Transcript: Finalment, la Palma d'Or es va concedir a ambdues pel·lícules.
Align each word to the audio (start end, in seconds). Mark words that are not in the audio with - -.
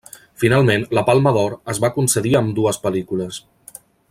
Finalment, 0.43 0.85
la 0.99 1.03
Palma 1.09 1.35
d'Or 1.35 1.55
es 1.75 1.83
va 1.85 1.93
concedir 2.01 2.35
a 2.39 2.43
ambdues 2.47 2.83
pel·lícules. 2.87 3.43